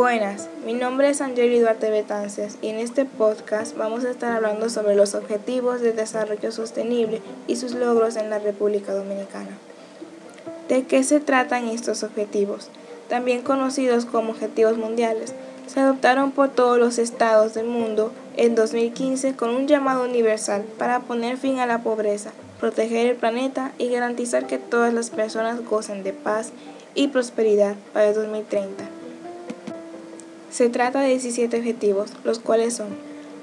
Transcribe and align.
Buenas, 0.00 0.48
mi 0.64 0.72
nombre 0.72 1.10
es 1.10 1.20
Angeli 1.20 1.60
Duarte 1.60 1.90
Betances 1.90 2.56
y 2.62 2.68
en 2.68 2.78
este 2.78 3.04
podcast 3.04 3.76
vamos 3.76 4.02
a 4.06 4.10
estar 4.10 4.32
hablando 4.34 4.70
sobre 4.70 4.94
los 4.94 5.14
objetivos 5.14 5.82
de 5.82 5.92
desarrollo 5.92 6.52
sostenible 6.52 7.20
y 7.46 7.56
sus 7.56 7.74
logros 7.74 8.16
en 8.16 8.30
la 8.30 8.38
República 8.38 8.94
Dominicana. 8.94 9.58
¿De 10.70 10.84
qué 10.84 11.04
se 11.04 11.20
tratan 11.20 11.68
estos 11.68 12.02
objetivos? 12.02 12.70
También 13.10 13.42
conocidos 13.42 14.06
como 14.06 14.30
objetivos 14.30 14.78
mundiales, 14.78 15.34
se 15.66 15.80
adoptaron 15.80 16.32
por 16.32 16.48
todos 16.48 16.78
los 16.78 16.96
estados 16.96 17.52
del 17.52 17.66
mundo 17.66 18.10
en 18.38 18.54
2015 18.54 19.36
con 19.36 19.50
un 19.50 19.68
llamado 19.68 20.04
universal 20.04 20.64
para 20.78 21.00
poner 21.00 21.36
fin 21.36 21.58
a 21.58 21.66
la 21.66 21.82
pobreza, 21.82 22.30
proteger 22.58 23.06
el 23.06 23.16
planeta 23.16 23.72
y 23.76 23.90
garantizar 23.90 24.46
que 24.46 24.56
todas 24.56 24.94
las 24.94 25.10
personas 25.10 25.62
gocen 25.62 26.02
de 26.04 26.14
paz 26.14 26.52
y 26.94 27.08
prosperidad 27.08 27.74
para 27.92 28.08
el 28.08 28.14
2030. 28.14 28.89
Se 30.50 30.68
trata 30.68 31.00
de 31.00 31.10
17 31.10 31.58
objetivos, 31.58 32.10
los 32.24 32.40
cuales 32.40 32.74
son 32.74 32.88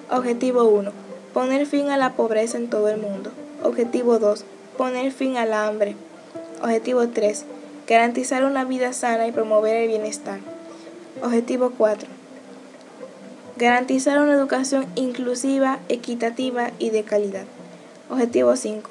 Objetivo 0.09 0.65
1. 0.65 0.91
Poner 1.33 1.65
fin 1.65 1.89
a 1.89 1.97
la 1.97 2.13
pobreza 2.13 2.57
en 2.57 2.69
todo 2.69 2.89
el 2.89 2.97
mundo. 2.97 3.31
Objetivo 3.63 4.19
2. 4.19 4.43
Poner 4.77 5.11
fin 5.13 5.37
al 5.37 5.53
hambre. 5.53 5.95
Objetivo 6.61 7.07
3. 7.07 7.45
Garantizar 7.87 8.43
una 8.43 8.65
vida 8.65 8.91
sana 8.91 9.25
y 9.25 9.31
promover 9.31 9.77
el 9.77 9.87
bienestar. 9.87 10.39
Objetivo 11.23 11.71
4. 11.77 12.09
Garantizar 13.55 14.19
una 14.19 14.33
educación 14.33 14.85
inclusiva, 14.95 15.79
equitativa 15.87 16.71
y 16.77 16.89
de 16.89 17.03
calidad. 17.03 17.45
Objetivo 18.09 18.55
5. 18.55 18.89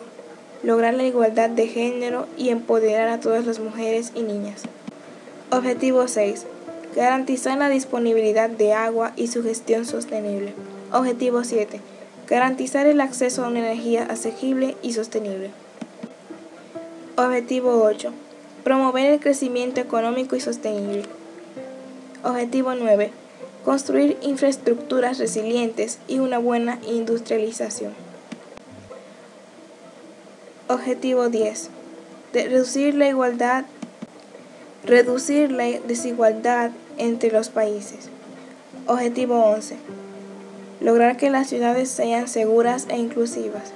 Lograr 0.62 0.94
la 0.94 1.04
igualdad 1.04 1.50
de 1.50 1.66
género 1.66 2.26
y 2.38 2.48
empoderar 2.48 3.08
a 3.08 3.20
todas 3.20 3.44
las 3.44 3.58
mujeres 3.58 4.12
y 4.14 4.22
niñas. 4.22 4.62
Objetivo 5.50 6.08
6 6.08 6.46
Garantizar 6.96 7.58
la 7.58 7.68
disponibilidad 7.68 8.48
de 8.48 8.72
agua 8.72 9.12
y 9.16 9.26
su 9.26 9.42
gestión 9.42 9.84
sostenible. 9.84 10.54
Objetivo 10.92 11.44
7. 11.44 11.82
Garantizar 12.26 12.86
el 12.86 13.02
acceso 13.02 13.44
a 13.44 13.48
una 13.48 13.58
energía 13.58 14.04
asequible 14.04 14.78
y 14.80 14.94
sostenible. 14.94 15.50
Objetivo 17.18 17.82
8. 17.84 18.12
Promover 18.64 19.12
el 19.12 19.20
crecimiento 19.20 19.78
económico 19.78 20.36
y 20.36 20.40
sostenible. 20.40 21.02
Objetivo 22.24 22.74
9. 22.74 23.10
Construir 23.62 24.16
infraestructuras 24.22 25.18
resilientes 25.18 25.98
y 26.08 26.20
una 26.20 26.38
buena 26.38 26.78
industrialización. 26.88 27.92
Objetivo 30.68 31.28
10. 31.28 31.68
reducir 32.32 32.94
la 32.94 33.08
igualdad 33.08 33.66
reducir 34.86 35.50
la 35.50 35.64
desigualdad 35.64 36.70
entre 36.96 37.32
los 37.32 37.48
países. 37.48 38.08
Objetivo 38.86 39.44
11. 39.44 39.76
Lograr 40.80 41.16
que 41.16 41.28
las 41.28 41.48
ciudades 41.48 41.90
sean 41.90 42.28
seguras 42.28 42.86
e 42.88 42.96
inclusivas. 42.96 43.72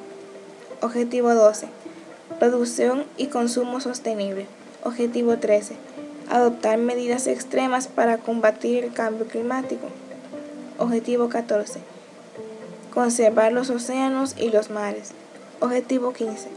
Objetivo 0.81 1.34
12. 1.34 1.66
Reducción 2.41 3.05
y 3.16 3.27
consumo 3.27 3.81
sostenible. 3.81 4.47
Objetivo 4.84 5.36
13. 5.38 5.75
Adoptar 6.31 6.78
medidas 6.78 7.27
extremas 7.27 7.88
para 7.88 8.19
combatir 8.19 8.84
el 8.84 8.92
cambio 8.92 9.27
climático. 9.27 9.88
Objetivo 10.78 11.28
14. 11.28 11.81
Conservar 12.94 13.53
los 13.53 13.69
océanos 13.70 14.36
y 14.38 14.50
los 14.50 14.70
mares. 14.70 15.11
Objetivo 15.58 16.12
15. 16.12 16.48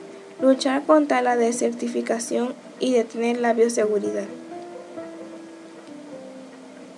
Luchar 0.41 0.83
contra 0.83 1.23
la 1.23 1.37
desertificación 1.37 2.53
y 2.79 2.93
detener 2.93 3.39
la 3.39 3.53
bioseguridad. 3.53 4.27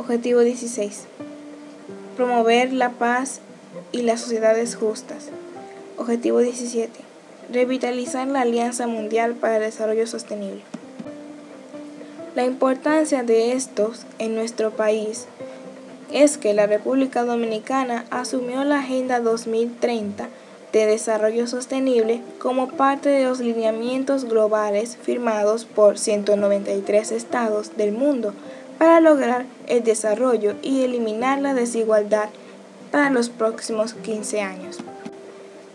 Objetivo 0.05 0.41
16. 0.41 1.05
Promover 2.15 2.71
la 2.71 2.91
paz 2.91 3.39
y 3.91 4.03
las 4.03 4.21
sociedades 4.21 4.75
justas. 4.75 5.29
Objetivo 5.97 6.41
17. 6.41 6.91
Revitalizar 7.51 8.27
la 8.27 8.41
Alianza 8.41 8.85
Mundial 8.85 9.33
para 9.33 9.55
el 9.55 9.63
Desarrollo 9.63 10.05
Sostenible. 10.05 10.61
La 12.35 12.45
importancia 12.45 13.23
de 13.23 13.53
estos 13.53 14.05
en 14.19 14.35
nuestro 14.35 14.69
país 14.69 15.25
es 16.13 16.37
que 16.37 16.53
la 16.53 16.67
República 16.67 17.23
Dominicana 17.23 18.05
asumió 18.11 18.63
la 18.63 18.81
Agenda 18.81 19.19
2030 19.21 20.29
de 20.71 20.85
Desarrollo 20.85 21.47
Sostenible 21.47 22.21
como 22.37 22.67
parte 22.67 23.09
de 23.09 23.23
los 23.23 23.39
lineamientos 23.39 24.25
globales 24.25 24.97
firmados 25.01 25.65
por 25.65 25.97
193 25.97 27.11
estados 27.11 27.75
del 27.75 27.91
mundo 27.91 28.35
para 28.77 28.99
lograr 29.01 29.45
el 29.67 29.83
desarrollo 29.83 30.55
y 30.61 30.83
eliminar 30.83 31.41
la 31.41 31.53
desigualdad 31.53 32.29
para 32.91 33.09
los 33.09 33.29
próximos 33.29 33.93
15 33.93 34.41
años. 34.41 34.77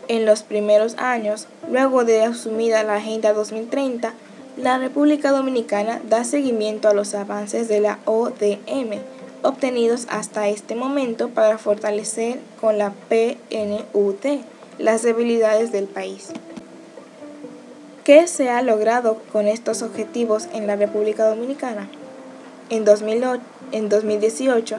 En 0.09 0.27
los 0.27 0.43
primeros 0.43 0.97
años, 0.99 1.47
luego 1.71 2.05
de 2.05 2.23
asumida 2.23 2.83
la 2.83 2.97
Agenda 2.97 3.33
2030, 3.33 4.13
la 4.57 4.79
República 4.79 5.31
Dominicana 5.31 6.01
da 6.09 6.25
seguimiento 6.25 6.89
a 6.89 6.95
los 6.95 7.15
avances 7.15 7.69
de 7.69 7.81
la 7.81 7.99
ODM 8.05 9.01
obtenidos 9.43 10.07
hasta 10.11 10.49
este 10.49 10.75
momento 10.75 11.29
para 11.29 11.59
fortalecer 11.59 12.41
con 12.61 12.79
la 12.79 12.93
PNUD 13.09 14.41
las 14.79 15.03
debilidades 15.03 15.73
del 15.73 15.87
país. 15.87 16.31
¿Qué 18.05 18.27
se 18.27 18.51
ha 18.51 18.63
logrado 18.63 19.19
con 19.33 19.47
estos 19.47 19.83
objetivos 19.83 20.49
en 20.53 20.67
la 20.67 20.77
República 20.77 21.29
Dominicana? 21.29 21.89
En, 22.71 22.85
2018 22.85 24.77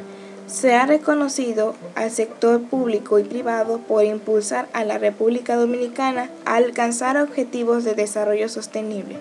se 0.48 0.74
ha 0.74 0.86
reconocido 0.86 1.76
al 1.96 2.10
sector 2.10 2.62
público 2.62 3.20
y 3.20 3.24
privado 3.24 3.80
por 3.80 4.06
impulsar 4.06 4.70
a 4.72 4.86
la 4.86 4.98
República 4.98 5.58
Dominicana 5.58 6.30
a 6.46 6.56
alcanzar 6.56 7.18
objetivos 7.18 7.84
de 7.84 7.94
desarrollo 7.94 8.48
sostenible. 8.48 9.18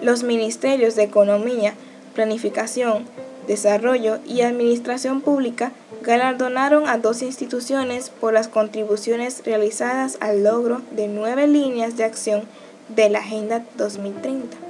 Los 0.00 0.22
ministerios 0.22 0.96
de 0.96 1.02
Economía, 1.02 1.74
Planificación, 2.14 3.04
Desarrollo 3.46 4.20
y 4.26 4.40
Administración 4.40 5.20
Pública 5.20 5.72
galardonaron 6.02 6.88
a 6.88 6.96
dos 6.96 7.20
instituciones 7.20 8.08
por 8.08 8.32
las 8.32 8.48
contribuciones 8.48 9.42
realizadas 9.44 10.16
al 10.20 10.44
logro 10.44 10.80
de 10.92 11.08
nueve 11.08 11.46
líneas 11.46 11.98
de 11.98 12.04
acción 12.04 12.44
de 12.88 13.10
la 13.10 13.18
Agenda 13.18 13.64
2030 13.76 14.69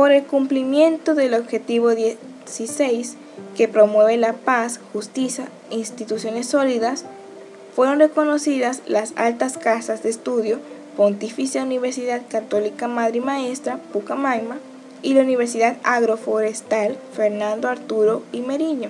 por 0.00 0.12
el 0.12 0.24
cumplimiento 0.24 1.14
del 1.14 1.34
objetivo 1.34 1.90
16 1.90 3.16
que 3.54 3.68
promueve 3.68 4.16
la 4.16 4.32
paz, 4.32 4.80
justicia 4.94 5.50
e 5.70 5.74
instituciones 5.74 6.46
sólidas, 6.46 7.04
fueron 7.76 7.98
reconocidas 7.98 8.80
las 8.86 9.12
altas 9.16 9.58
casas 9.58 10.02
de 10.02 10.08
estudio 10.08 10.58
Pontificia 10.96 11.62
Universidad 11.62 12.22
Católica 12.30 12.88
Madre 12.88 13.18
y 13.18 13.20
Maestra 13.20 13.76
Pucamaima 13.92 14.56
y 15.02 15.12
la 15.12 15.20
Universidad 15.20 15.76
Agroforestal 15.82 16.96
Fernando 17.12 17.68
Arturo 17.68 18.22
y 18.32 18.40
Meriño, 18.40 18.88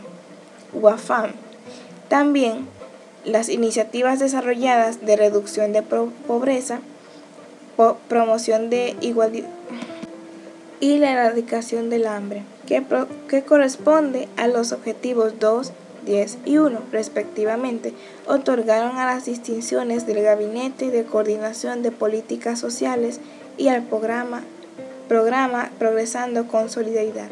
UAFAM. 0.74 1.32
También 2.08 2.68
las 3.24 3.48
iniciativas 3.48 4.20
desarrolladas 4.20 5.04
de 5.04 5.16
reducción 5.16 5.72
de 5.72 5.82
pobreza, 5.82 6.78
promoción 8.08 8.70
de 8.70 8.94
igualdad 9.00 9.42
y 10.80 10.98
la 10.98 11.12
erradicación 11.12 11.90
del 11.90 12.06
hambre, 12.06 12.42
que, 12.66 13.42
corresponde 13.42 14.28
a 14.36 14.48
los 14.48 14.72
objetivos 14.72 15.38
2, 15.38 15.72
10 16.06 16.38
y 16.46 16.56
1, 16.56 16.80
respectivamente, 16.90 17.92
otorgaron 18.26 18.96
a 18.96 19.04
las 19.04 19.26
distinciones 19.26 20.06
del 20.06 20.22
Gabinete 20.22 20.90
de 20.90 21.04
Coordinación 21.04 21.82
de 21.82 21.90
Políticas 21.90 22.58
Sociales 22.58 23.20
y 23.58 23.68
al 23.68 23.82
programa, 23.82 24.42
programa 25.08 25.70
Progresando 25.78 26.48
con 26.48 26.70
Solidaridad. 26.70 27.28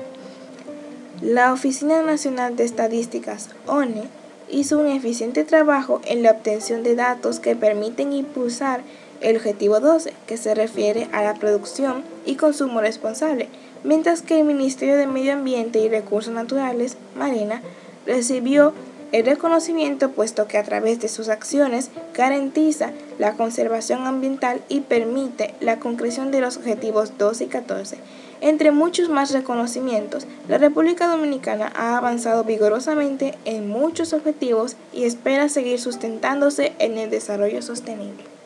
La 1.23 1.53
Oficina 1.53 2.03
Nacional 2.03 2.55
de 2.55 2.65
Estadísticas, 2.65 3.49
ONE, 3.67 4.05
hizo 4.51 4.79
un 4.79 4.87
eficiente 4.87 5.45
trabajo 5.45 6.01
en 6.05 6.23
la 6.23 6.33
obtención 6.33 6.83
de 6.83 6.95
datos 6.95 7.41
que 7.41 7.57
permiten 7.57 8.13
impulsar 8.13 8.83
el 9.21 9.37
objetivo 9.37 9.81
12, 9.81 10.13
que 10.27 10.37
se 10.37 10.55
refiere 10.55 11.09
a 11.13 11.23
la 11.23 11.35
producción 11.35 12.05
y 12.29 12.37
consumo 12.37 12.83
responsable, 12.83 13.49
mientras 13.85 14.21
que 14.21 14.39
el 14.39 14.45
Ministerio 14.45 14.97
de 14.97 15.07
Medio 15.07 15.33
Ambiente 15.33 15.79
y 15.79 15.89
Recursos 15.89 16.33
Naturales, 16.33 16.99
Marina, 17.17 17.63
recibió 18.07 18.75
el 19.13 19.25
reconocimiento 19.25 20.11
puesto 20.11 20.47
que 20.47 20.59
a 20.59 20.63
través 20.63 21.01
de 21.01 21.09
sus 21.09 21.31
acciones 21.31 21.91
garantiza 22.13 22.91
la 23.19 23.33
conservación 23.33 24.07
ambiental 24.07 24.61
y 24.69 24.81
permite 24.81 25.55
la 25.61 25.81
concreción 25.81 26.31
de 26.31 26.43
los 26.43 26.59
objetivos 26.59 27.17
12 27.17 27.45
y 27.45 27.47
14. 27.47 27.97
Entre 28.43 28.73
muchos 28.73 29.09
más 29.09 29.33
reconocimientos, 29.33 30.27
la 30.49 30.59
República 30.59 31.09
Dominicana 31.09 31.73
ha 31.75 31.97
avanzado 31.97 32.45
vigorosamente 32.45 33.35
en 33.47 33.71
muchos 33.71 34.13
objetivos 34.13 34.77
y 34.93 35.05
espera 35.05 35.49
seguir 35.49 35.81
sustentándose 35.81 36.75
en 36.79 36.99
el 36.99 37.09
desarrollo 37.09 37.63
sostenible. 37.63 38.38